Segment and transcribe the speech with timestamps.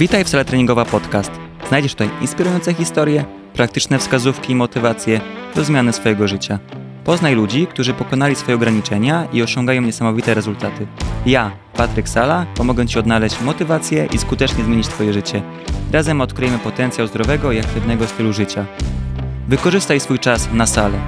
[0.00, 1.30] Witaj w Sala Treningowa Podcast.
[1.68, 5.20] Znajdziesz tutaj inspirujące historie, praktyczne wskazówki i motywacje
[5.54, 6.58] do zmiany swojego życia.
[7.04, 10.86] Poznaj ludzi, którzy pokonali swoje ograniczenia i osiągają niesamowite rezultaty.
[11.26, 15.42] Ja, Patryk Sala, pomogę Ci odnaleźć motywację i skutecznie zmienić Twoje życie.
[15.92, 18.66] Razem odkryjemy potencjał zdrowego i aktywnego stylu życia.
[19.48, 20.98] Wykorzystaj swój czas na salę.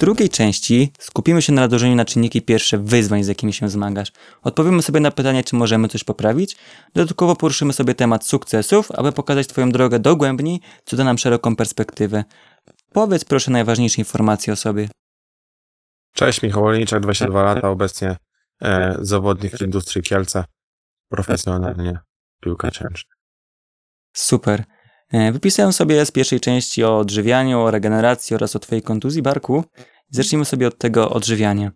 [0.00, 4.12] Drugiej części skupimy się na nałożeniu na czynniki pierwsze wyzwań, z jakimi się zmagasz.
[4.42, 6.56] Odpowiemy sobie na pytanie, czy możemy coś poprawić.
[6.94, 12.24] Dodatkowo poruszymy sobie temat sukcesów, aby pokazać Twoją drogę dogłębniej, co da nam szeroką perspektywę.
[12.92, 14.88] Powiedz proszę najważniejsze informacje o sobie.
[16.14, 18.16] Cześć, Michał Olniczak, 22 lata, obecnie
[18.62, 20.44] e, zawodnik w industrii Kielce,
[21.08, 21.98] profesjonalnie
[22.40, 23.10] piłkarz ręczny.
[24.16, 24.64] Super.
[25.12, 29.64] E, Wypisałem sobie z pierwszej części o odżywianiu, o regeneracji oraz o Twojej kontuzji barku.
[30.10, 31.72] Zacznijmy sobie od tego odżywiania.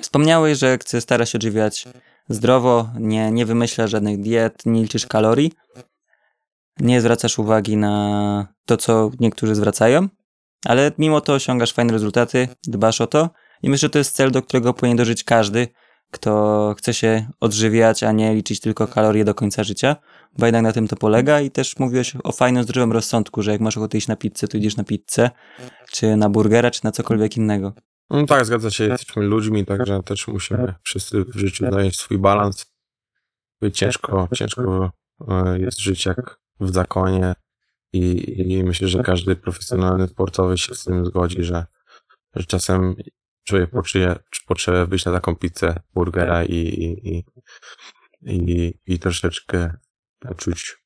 [0.00, 1.88] Wspomniałeś, że chcesz starać się odżywiać
[2.28, 5.52] zdrowo, nie, nie wymyślasz żadnych diet, nie liczysz kalorii,
[6.80, 10.08] nie zwracasz uwagi na to, co niektórzy zwracają,
[10.64, 13.30] ale mimo to osiągasz fajne rezultaty, dbasz o to
[13.62, 15.68] i myślę, że to jest cel, do którego powinien dożyć każdy,
[16.14, 19.96] kto chce się odżywiać, a nie liczyć tylko kalorie do końca życia,
[20.38, 23.60] bo jednak na tym to polega i też mówiłeś o fajnym, zdrowym rozsądku, że jak
[23.60, 25.30] masz ochotę iść na pizzę, to idziesz na pizzę,
[25.92, 27.72] czy na burgera, czy na cokolwiek innego.
[28.10, 32.66] No tak, zgadza się, jesteśmy ludźmi, także też musimy wszyscy w życiu znaleźć swój balans.
[33.72, 34.92] Ciężko, ciężko
[35.28, 37.34] e, jest żyć jak w zakonie
[37.92, 41.66] i, i myślę, że każdy profesjonalny sportowy się z tym zgodzi, że,
[42.34, 42.96] że czasem
[43.44, 47.24] człowiek poczuje potrzebę wyjść na taką pizzę, burgera i, i, i,
[48.22, 49.76] i, i troszeczkę
[50.18, 50.76] poczuć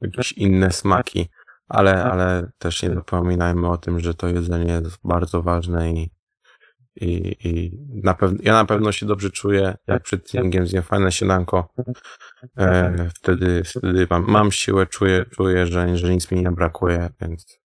[0.00, 1.28] jakieś inne smaki,
[1.68, 6.10] ale, ale też nie zapominajmy o tym, że to jedzenie jest bardzo ważne i,
[6.96, 11.12] i, i na pewno, ja na pewno się dobrze czuję, jak przed treningiem zjem fajne
[11.12, 11.74] śniadanko,
[12.58, 17.58] e, wtedy, wtedy mam, mam siłę, czuję, czuję że, że nic mi nie brakuje, więc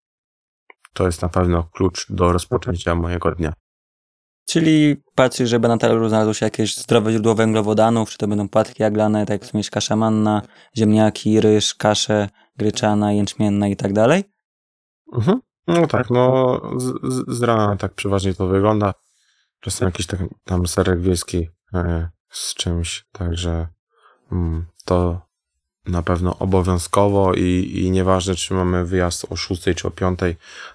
[0.93, 3.53] to jest na pewno klucz do rozpoczęcia mojego dnia.
[4.47, 8.83] Czyli patrzysz, żeby na talerzu znalazło się jakieś zdrowe źródło węglowodanów, czy to będą płatki
[8.83, 10.41] jaglane, tak jak wspomniałeś, kasza manna,
[10.77, 14.23] ziemniaki, ryż, kasze gryczana, jęczmienna i tak dalej?
[15.13, 15.41] Mhm.
[15.67, 18.93] No tak, no z, z, z rana tak przeważnie to wygląda.
[19.59, 23.67] Czasem jakiś tak, tam serek wiejski e, z czymś, także
[24.31, 25.21] mm, to
[25.85, 30.19] na pewno obowiązkowo i, i nieważne, czy mamy wyjazd o 6 czy o 5,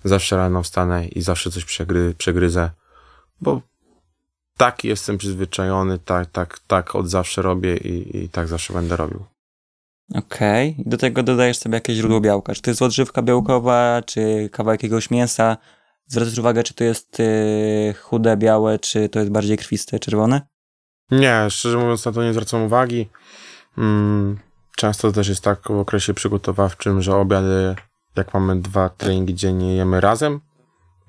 [0.04, 2.70] zawsze rano wstanę i zawsze coś przegry, przegryzę,
[3.42, 3.60] bo
[4.56, 9.24] tak jestem przyzwyczajony, tak, tak, tak od zawsze robię i, i tak zawsze będę robił.
[10.14, 10.76] Okej.
[10.78, 12.54] Do tego dodajesz sobie jakieś źródło białka.
[12.54, 15.56] Czy to jest odżywka białkowa, czy kawałek jakiegoś mięsa?
[16.06, 20.40] Zwracasz uwagę, czy to jest y, chude, białe, czy to jest bardziej krwiste, czerwone?
[21.10, 23.08] Nie, szczerze mówiąc na to nie zwracam uwagi.
[23.78, 24.38] Mm,
[24.76, 27.74] często też jest tak w okresie przygotowawczym, że obiady,
[28.16, 30.40] jak mamy dwa treningi dziennie, jemy razem,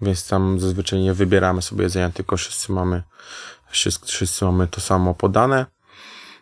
[0.04, 3.04] więc tam zazwyczaj nie wybieramy sobie jedzenia, tylko wszyscy mamy,
[3.70, 5.66] wszyscy, wszyscy mamy to samo podane.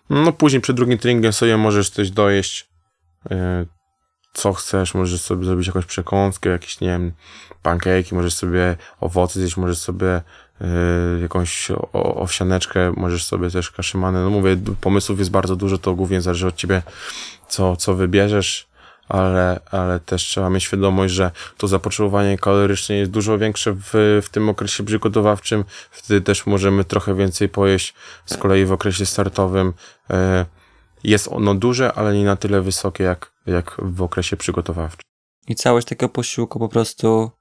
[0.10, 2.70] No później przed drugim treningiem sobie możesz coś dojeść,
[3.30, 3.38] yy,
[4.34, 7.12] co chcesz, możesz sobie zrobić jakąś przekąskę, jakieś, nie wiem,
[7.62, 10.22] pankejki, możesz sobie owoce zjeść, możesz sobie
[10.62, 10.68] yy,
[11.22, 14.24] jakąś owsianeczkę, możesz sobie też kaszymanę.
[14.24, 16.82] No mówię, pomysłów jest bardzo dużo, to głównie zależy od ciebie,
[17.48, 18.71] co, co wybierzesz,
[19.12, 24.30] ale, ale też trzeba mieć świadomość, że to zapotrzebowanie kaloryczne jest dużo większe w, w
[24.32, 25.64] tym okresie przygotowawczym.
[25.92, 27.94] Wtedy też możemy trochę więcej pojeść.
[28.26, 29.74] Z kolei w okresie startowym
[30.10, 30.16] yy,
[31.04, 35.04] jest ono duże, ale nie na tyle wysokie jak, jak w okresie przygotowawczym.
[35.48, 37.32] I całość takiego posiłku po prostu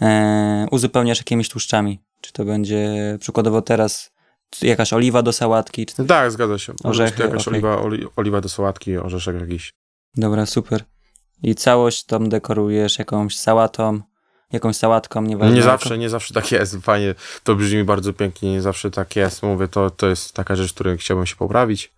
[0.00, 2.02] e, uzupełniasz jakimiś tłuszczami.
[2.20, 4.10] Czy to będzie przykładowo teraz
[4.62, 5.86] jakaś oliwa do sałatki?
[5.86, 6.04] Czy...
[6.04, 6.72] Tak, zgadza się.
[6.84, 7.54] Może jakaś okej.
[7.54, 9.72] oliwa, oli, oliwa do sałatki, orzeszek jakiś.
[10.16, 10.84] Dobra, super.
[11.44, 14.00] I całość tam dekorujesz jakąś sałatą,
[14.52, 15.56] jakąś sałatką, nieważne.
[15.56, 16.76] Nie zawsze, nie zawsze tak jest.
[16.76, 19.42] Fajnie, to brzmi bardzo pięknie, nie zawsze tak jest.
[19.42, 21.92] Mówię, to, to jest taka rzecz, której chciałbym się poprawić,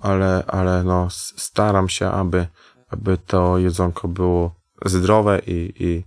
[0.00, 2.46] ale, ale no, staram się, aby,
[2.88, 4.54] aby to jedzonko było
[4.84, 6.04] zdrowe i, i,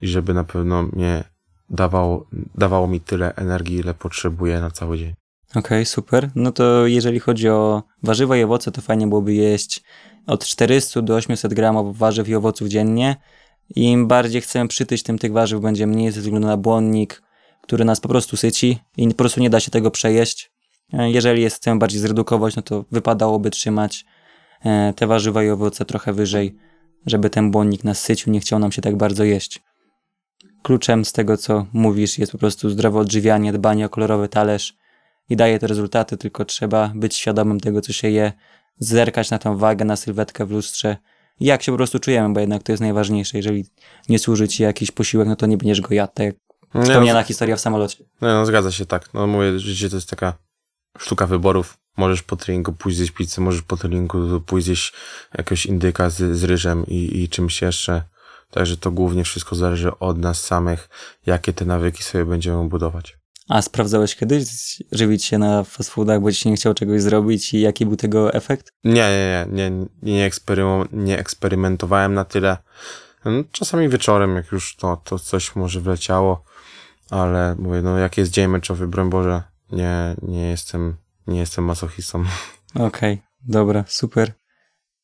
[0.00, 1.24] i żeby na pewno mnie
[1.70, 5.14] dawało, dawało mi tyle energii, ile potrzebuję na cały dzień.
[5.54, 6.30] Okej, super.
[6.34, 9.82] No to jeżeli chodzi o warzywa i owoce, to fajnie byłoby jeść
[10.26, 13.16] od 400 do 800 gramów warzyw i owoców dziennie.
[13.76, 17.22] Im bardziej chcemy przytyć, tym tych warzyw będzie mniej ze względu na błonnik,
[17.62, 20.52] który nas po prostu syci i po prostu nie da się tego przejeść.
[20.92, 24.04] E, Jeżeli jest, chcemy bardziej zredukować, no to wypadałoby trzymać
[24.64, 26.56] e, te warzywa i owoce trochę wyżej,
[27.06, 29.62] żeby ten błonnik nas sycił, nie chciał nam się tak bardzo jeść.
[30.62, 34.79] Kluczem z tego, co mówisz, jest po prostu zdrowe odżywianie, dbanie o kolorowy talerz,
[35.30, 38.32] i daje te rezultaty, tylko trzeba być świadomym tego, co się je,
[38.78, 40.96] zerkać na tą wagę, na sylwetkę w lustrze
[41.40, 43.36] i jak się po prostu czujemy, bo jednak to jest najważniejsze.
[43.36, 43.64] Jeżeli
[44.08, 46.34] nie służy ci jakiś posiłek, no to nie będziesz go jadł, tak jak
[46.74, 48.04] Nie, wspomniana no, historia w samolocie.
[48.20, 49.14] no, no, zgadza się, tak.
[49.14, 50.38] No mówię, życie to jest taka
[50.98, 51.78] sztuka wyborów.
[51.96, 54.92] Możesz po treningu pójść zjeść pizzę, możesz po treningu pójść zjeść
[55.38, 58.02] jakiegoś indyka z, z ryżem i, i czymś jeszcze.
[58.50, 60.88] Także to głównie wszystko zależy od nas samych,
[61.26, 63.19] jakie te nawyki sobie będziemy budować.
[63.50, 64.48] A sprawdzałeś kiedyś
[64.92, 68.34] żywić się na fast foodach, bo ci nie chciał czegoś zrobić i jaki był tego
[68.34, 68.68] efekt?
[68.84, 72.56] Nie, nie, nie, nie, nie, eksperymo- nie eksperymentowałem na tyle.
[73.24, 76.44] No, Czasami wieczorem, jak już to, to coś może wleciało,
[77.10, 79.42] ale mówię, no jak jest dzień meczowy, broń Boże,
[79.72, 82.24] nie, nie jestem, nie jestem masochistą.
[82.74, 84.32] Okej, dobra, super.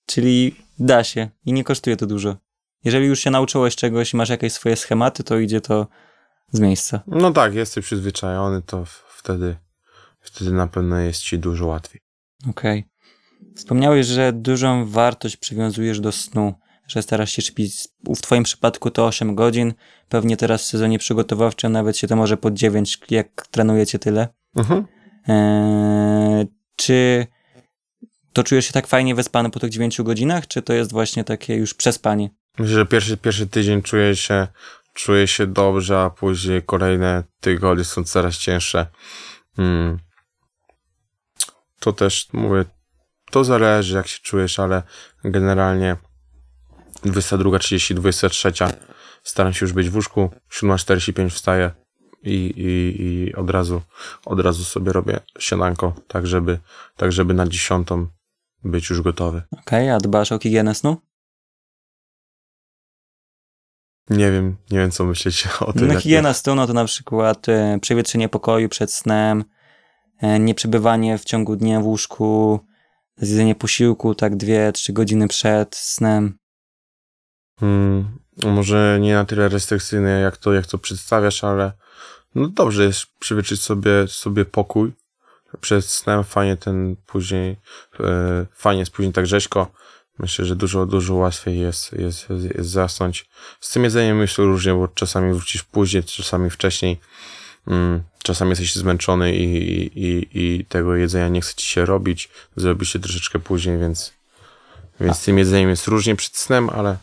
[0.07, 2.37] Czyli da się i nie kosztuje to dużo.
[2.85, 5.87] Jeżeli już się nauczyłeś czegoś i masz jakieś swoje schematy, to idzie to
[6.53, 7.01] z miejsca.
[7.07, 9.57] No tak, jesteś przyzwyczajony, to wtedy,
[10.21, 12.01] wtedy na pewno jest ci dużo łatwiej.
[12.51, 12.85] Okej.
[13.57, 16.55] Wspomniałeś, że dużą wartość przywiązujesz do snu,
[16.89, 19.75] że starasz się śpić, w twoim przypadku to 8 godzin,
[20.09, 24.29] pewnie teraz w sezonie przygotowawczym nawet się to może pod 9, jak trenujecie tyle.
[24.57, 24.87] Mhm.
[25.29, 26.47] Eee,
[26.77, 27.27] czy
[28.33, 31.55] to czujesz się tak fajnie wyspany po tych 9 godzinach, czy to jest właśnie takie
[31.55, 32.31] już przespanie?
[32.59, 34.47] Myślę, że pierwszy, pierwszy tydzień czuję się,
[34.97, 38.87] czuję się dobrze, a później kolejne tygodnie są coraz cięższe.
[39.57, 39.99] Hmm.
[41.81, 42.65] To też, mówię,
[43.31, 44.83] to zależy jak się czujesz, ale
[45.25, 45.97] generalnie
[47.05, 48.53] 22.30, 23
[49.23, 51.71] staram się już być w łóżku, 7.45 wstaję
[52.23, 53.83] i, i, i od razu,
[54.25, 56.59] od razu sobie robię śniadanko, tak żeby,
[56.97, 58.07] tak żeby na dziesiątą
[58.65, 59.43] być już gotowy.
[59.61, 60.97] Okej, a dbasz o higienę snu?
[64.11, 65.89] Nie wiem, nie wiem co myśleć o tym.
[65.89, 69.45] No, higiena snu to na przykład e, przewietrzenie pokoju przed snem,
[70.21, 72.61] e, nieprzebywanie w ciągu dnia w łóżku,
[73.17, 76.39] zjedzenie posiłku tak 2-3 godziny przed snem.
[77.61, 81.73] Hmm, może nie na tyle restrykcyjne, jak to, jak to przedstawiasz, ale
[82.35, 84.93] no dobrze jest przywieczyć sobie, sobie pokój
[85.61, 87.57] przed snem, fajnie ten później,
[88.01, 89.71] e, fajnie jest później tak rzeźko.
[90.19, 93.29] Myślę, że dużo, dużo łatwiej jest, jest, jest, zasnąć.
[93.61, 97.01] Z tym jedzeniem myślę różnie, bo czasami wrócisz później, czasami wcześniej.
[97.67, 99.45] Mm, czasami jesteś zmęczony i,
[100.05, 102.29] i, i, tego jedzenia nie chce ci się robić.
[102.57, 104.13] Zrobi się troszeczkę później, więc,
[105.01, 106.97] więc z tym jedzeniem jest różnie przed snem, ale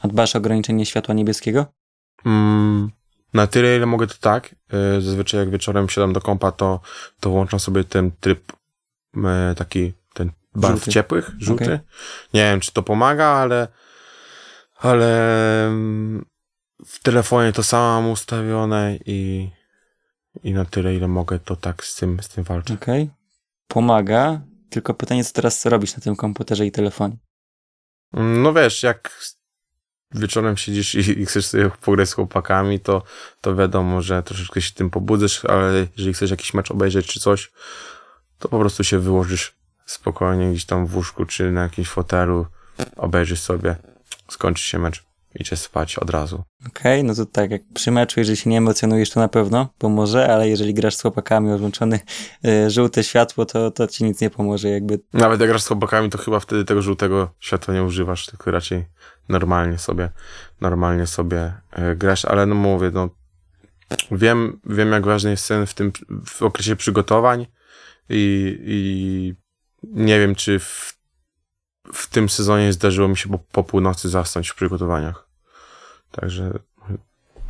[0.00, 1.66] A dbasz o ograniczenie światła niebieskiego?
[2.26, 2.90] Mm,
[3.34, 4.54] na tyle, ile mogę, to tak.
[4.72, 6.80] E, Zazwyczaj jak wieczorem siadam do kompa, to,
[7.20, 8.52] to włączam sobie ten tryb
[9.24, 9.92] e, taki,
[10.54, 10.90] barw Żółty.
[10.90, 11.64] ciepłych, żółty.
[11.64, 11.78] Okej.
[12.34, 13.68] Nie wiem, czy to pomaga, ale
[14.82, 16.24] ale mm,
[16.86, 19.50] w telefonie to samo mam ustawione i,
[20.44, 22.74] i na tyle, ile mogę, to tak z tym, z tym walczę.
[22.74, 23.10] Okej.
[23.68, 24.40] Pomaga,
[24.70, 27.16] tylko pytanie, co teraz robisz na tym komputerze i telefonie?
[28.12, 29.22] No wiesz, jak
[30.14, 33.02] wieczorem siedzisz i, i chcesz sobie pograć z chłopakami, to,
[33.40, 37.52] to wiadomo, że troszeczkę się tym pobudzysz, ale jeżeli chcesz jakiś mecz obejrzeć czy coś,
[38.38, 42.46] to po prostu się wyłożysz spokojnie gdzieś tam w łóżku czy na jakimś fotelu,
[42.96, 43.76] obejrzysz sobie,
[44.28, 46.42] skończy się mecz, idziesz spać od razu.
[46.66, 50.34] Okej, no to tak, jak przy meczu, jeżeli się nie emocjonujesz, to na pewno pomoże,
[50.34, 52.00] ale jeżeli grasz z chłopakami, odłączone
[52.46, 55.00] y, żółte światło, to, to ci nic nie pomoże, jakby.
[55.12, 58.84] Nawet jak grasz z chłopakami, to chyba wtedy tego żółtego światła nie używasz, tylko raczej
[59.28, 60.10] normalnie sobie,
[60.60, 63.08] normalnie sobie e, grasz, ale no mówię, no
[64.10, 65.92] wiem, wiem jak ważny jest sen w tym,
[66.26, 67.46] w okresie przygotowań
[68.08, 69.34] i, i
[69.82, 70.98] nie wiem, czy w,
[71.92, 75.28] w tym sezonie zdarzyło mi się po, po północy zasnąć w przygotowaniach.
[76.10, 76.58] Także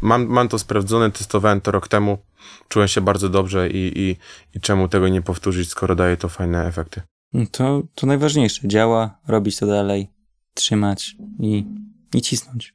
[0.02, 2.18] mam, mam to sprawdzone, testowałem to rok temu,
[2.68, 4.16] czułem się bardzo dobrze i, i,
[4.54, 7.00] i czemu tego nie powtórzyć, skoro daje to fajne efekty.
[7.32, 8.68] No To, to najważniejsze.
[8.68, 10.08] Działa, robić to dalej,
[10.54, 11.64] trzymać i,
[12.14, 12.74] i cisnąć.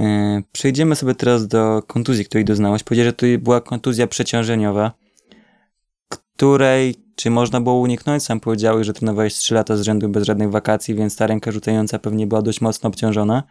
[0.00, 2.82] E, przejdziemy sobie teraz do kontuzji, której doznałeś.
[2.82, 4.92] Powiedziałeś, że to była kontuzja przeciążeniowa,
[6.08, 8.22] której czy można było uniknąć?
[8.22, 11.98] Sam powiedziałeś, że trenowałeś 3 lata z rzędu bez żadnych wakacji, więc ta ręka rzucająca
[11.98, 13.42] pewnie była dość mocno obciążona.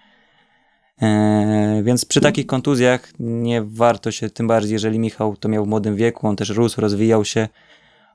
[1.01, 5.67] E, więc przy takich kontuzjach nie warto się, tym bardziej jeżeli Michał to miał w
[5.67, 7.47] młodym wieku, on też rósł, rozwijał się,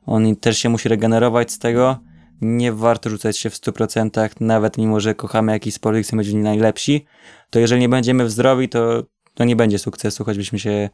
[0.07, 1.99] on też się musi regenerować z tego.
[2.41, 6.33] Nie warto rzucać się w 100%, nawet mimo, że kochamy jakiś sport i chcemy być
[6.33, 7.05] najlepsi,
[7.51, 9.03] to jeżeli nie będziemy w zdrowi, to,
[9.35, 10.89] to nie będzie sukcesu, choćbyśmy się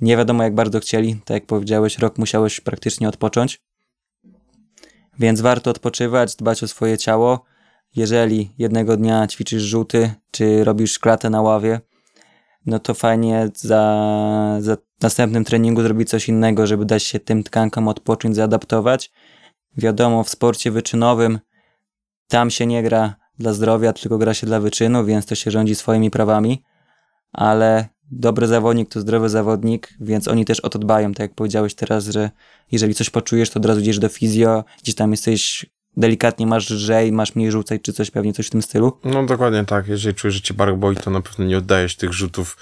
[0.00, 1.14] nie wiadomo jak bardzo chcieli.
[1.24, 3.60] Tak jak powiedziałeś, rok musiałeś praktycznie odpocząć.
[5.18, 7.44] Więc warto odpoczywać, dbać o swoje ciało.
[7.96, 11.80] Jeżeli jednego dnia ćwiczysz rzuty, czy robisz klatę na ławie,
[12.66, 17.88] no to fajnie za, za następnym treningu zrobić coś innego, żeby dać się tym tkankom
[17.88, 19.12] odpocząć, zaadaptować.
[19.76, 21.38] Wiadomo, w sporcie wyczynowym
[22.28, 25.74] tam się nie gra dla zdrowia, tylko gra się dla wyczynu, więc to się rządzi
[25.74, 26.62] swoimi prawami,
[27.32, 31.74] ale dobry zawodnik to zdrowy zawodnik, więc oni też o to dbają, tak jak powiedziałeś
[31.74, 32.30] teraz, że
[32.72, 35.66] jeżeli coś poczujesz, to od razu idziesz do fizjo, gdzieś tam jesteś
[35.96, 38.98] delikatnie masz lżej, masz mniej rzucać, czy coś pewnie, coś w tym stylu.
[39.04, 39.88] No dokładnie tak.
[39.88, 42.56] Jeżeli czujesz, że cię bark boi, to na pewno nie oddajesz tych rzutów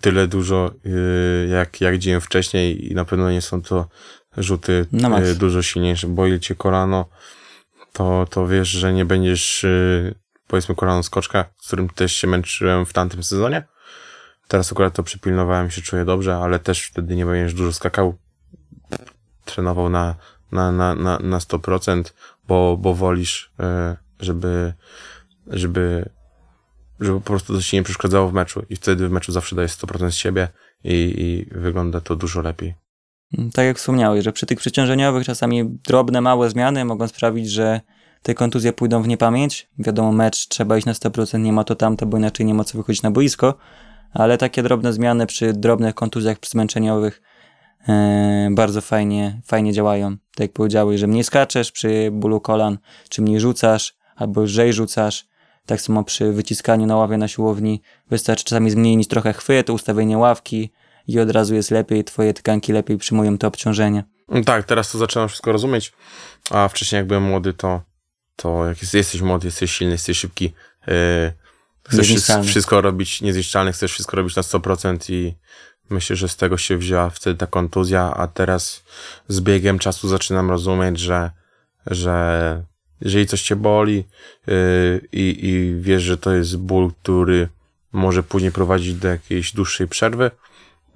[0.00, 3.88] tyle dużo, yy, jak, jak dzień wcześniej i na pewno nie są to
[4.36, 6.06] rzuty No yy, dużo silniejsze.
[6.06, 7.08] Boi cię kolano,
[7.92, 10.14] to, to wiesz, że nie będziesz, yy,
[10.46, 13.62] powiedzmy kolano skoczka, z którym też się męczyłem w tamtym sezonie.
[14.48, 18.14] Teraz akurat to przypilnowałem, się czuję dobrze, ale też wtedy nie będziesz dużo skakał.
[19.44, 20.14] Trenował na,
[20.52, 22.02] na, na, na, na 100%,
[22.48, 24.72] bo, bo wolisz, yy, żeby,
[25.46, 26.08] żeby,
[27.00, 29.72] żeby po prostu to ci nie przeszkadzało w meczu i wtedy w meczu zawsze dajesz
[29.72, 30.48] 100% z siebie
[30.84, 32.74] i, i wygląda to dużo lepiej.
[33.52, 37.80] Tak jak wspomniałeś, że przy tych przeciążeniowych czasami drobne, małe zmiany mogą sprawić, że
[38.22, 39.68] te kontuzje pójdą w niepamięć.
[39.78, 42.78] Wiadomo, mecz trzeba iść na 100%, nie ma to tamto, bo inaczej nie ma co
[42.78, 43.54] wychodzić na boisko,
[44.12, 47.22] ale takie drobne zmiany przy drobnych kontuzjach zmęczeniowych
[47.88, 50.10] e, bardzo fajnie, fajnie działają.
[50.10, 55.26] Tak jak powiedziałeś, że mniej skaczesz przy bólu kolan, czy mniej rzucasz, albo lżej rzucasz.
[55.66, 60.72] Tak samo przy wyciskaniu na ławie na siłowni wystarczy czasami zmienić trochę chwyt, ustawienie ławki
[61.08, 64.04] i od razu jest lepiej, twoje tkanki lepiej przyjmują to obciążenie.
[64.28, 65.92] No Tak, teraz to zaczynam wszystko rozumieć,
[66.50, 67.80] a wcześniej jak byłem młody, to,
[68.36, 70.52] to jak jest, jesteś młody, jesteś silny, jesteś szybki,
[70.86, 70.94] yy,
[71.88, 72.06] chcesz
[72.46, 75.34] wszystko, robić niezniszczalny, chcesz wszystko robić na 100% i
[75.90, 78.82] myślę, że z tego się wzięła wtedy ta kontuzja, a teraz
[79.28, 81.30] z biegiem czasu zaczynam rozumieć, że,
[81.86, 82.64] że
[83.00, 84.04] jeżeli coś cię boli
[84.46, 87.48] yy, i, i wiesz, że to jest ból, który
[87.92, 90.30] może później prowadzić do jakiejś dłuższej przerwy,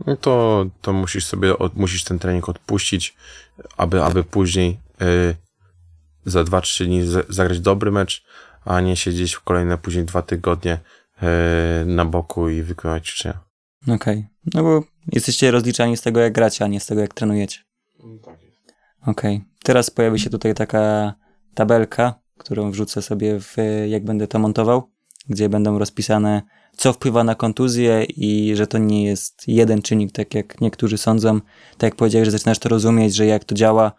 [0.06, 3.16] no to, to musisz sobie, od, musisz ten trening odpuścić,
[3.76, 5.37] aby, aby później y,
[6.25, 8.25] za 2-3 dni zagrać dobry mecz,
[8.64, 10.79] a nie siedzieć w kolejne później dwa tygodnie
[11.83, 13.40] y, na boku i wykonywać ćwiczenia.
[13.88, 14.26] Okej.
[14.55, 17.59] No bo jesteście rozliczani z tego, jak gracie, a nie z tego, jak trenujecie.
[19.07, 19.45] Okej.
[19.62, 21.14] Teraz pojawi się tutaj taka
[21.55, 23.57] tabelka, którą wrzucę sobie, w,
[23.88, 24.90] jak będę to montował,
[25.29, 26.43] gdzie będą rozpisane,
[26.76, 31.40] co wpływa na kontuzję i że to nie jest jeden czynnik, tak jak niektórzy sądzą.
[31.71, 33.93] Tak jak powiedziałeś, że zaczynasz to rozumieć, że jak to działa.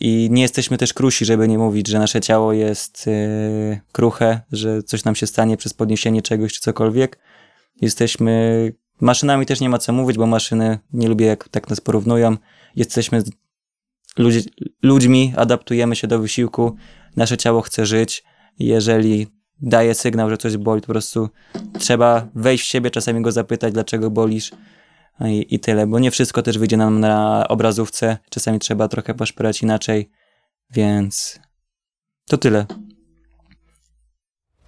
[0.00, 4.82] I nie jesteśmy też krusi, żeby nie mówić, że nasze ciało jest yy, kruche, że
[4.82, 7.18] coś nam się stanie przez podniesienie czegoś czy cokolwiek.
[7.80, 12.36] Jesteśmy maszynami też nie ma co mówić, bo maszyny nie lubię jak tak nas porównują.
[12.76, 13.22] Jesteśmy
[14.18, 14.40] ludzi,
[14.82, 16.76] ludźmi, adaptujemy się do wysiłku,
[17.16, 18.24] nasze ciało chce żyć.
[18.58, 19.26] Jeżeli
[19.60, 21.28] daje sygnał, że coś boli, to po prostu
[21.78, 24.52] trzeba wejść w siebie, czasami go zapytać, dlaczego bolisz
[25.20, 29.62] i, i tyle, bo nie wszystko też wyjdzie nam na obrazówce, czasami trzeba trochę poszperać
[29.62, 30.10] inaczej,
[30.70, 31.40] więc
[32.28, 32.66] to tyle.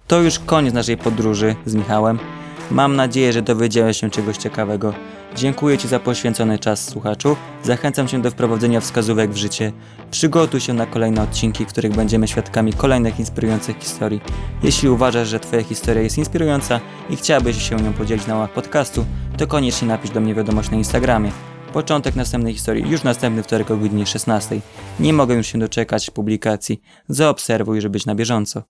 [0.07, 2.40] To już koniec naszej podróży z Michałem.
[2.71, 4.93] Mam nadzieję, że dowiedziałeś się czegoś ciekawego.
[5.35, 7.35] Dziękuję Ci za poświęcony czas, słuchaczu.
[7.63, 9.71] Zachęcam Cię do wprowadzenia wskazówek w życie.
[10.11, 14.21] Przygotuj się na kolejne odcinki, w których będziemy świadkami kolejnych inspirujących historii.
[14.63, 19.05] Jeśli uważasz, że Twoja historia jest inspirująca i chciałbyś się nią podzielić na łamach podcastu,
[19.37, 21.31] to koniecznie napisz do mnie wiadomość na Instagramie.
[21.73, 24.61] Początek następnej historii już następny wtorek o godzinie 16.
[24.99, 26.81] Nie mogę już się doczekać publikacji.
[27.07, 28.63] Zaobserwuj, żeby być na bieżąco.